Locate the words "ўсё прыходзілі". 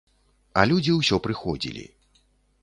0.95-1.85